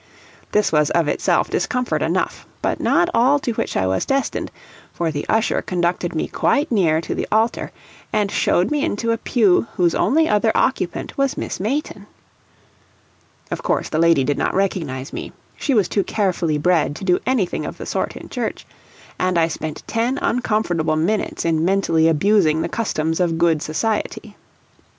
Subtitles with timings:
[0.51, 4.49] This was of itself discomfort enough, but not all to which I was destined,
[4.91, 7.71] for the usher conducted me quite near to the altar,
[8.11, 12.07] and showed me into a pew whose only other occupant was Miss Mayton!
[13.51, 17.19] Of course the lady did not recognize me she was too carefully bred to do
[17.27, 18.65] anything of the sort in church,
[19.19, 24.35] and I spent ten uncomfortable minutes in mentally abusing the customs of good society.